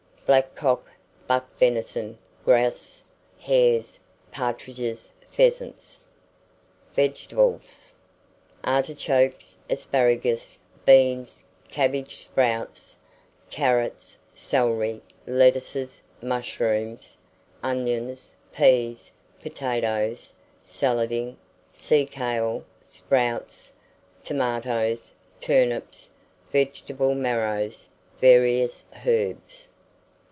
[0.25, 0.87] Blackcock,
[1.27, 3.03] buck venison, grouse,
[3.37, 3.99] hares,
[4.31, 6.05] partridges, pheasants.
[6.95, 7.91] VEGETABLES.
[8.63, 12.95] Artichokes, asparagus, beans, cabbage sprouts,
[13.49, 17.17] carrots, celery, lettuces, mushrooms,
[17.61, 19.11] onions, pease,
[19.41, 20.31] potatoes,
[20.63, 21.35] salading,
[21.73, 23.73] sea kale, sprouts,
[24.23, 25.11] tomatoes,
[25.41, 26.07] turnips,
[26.53, 27.89] vegetable marrows,
[28.21, 29.67] various herbs.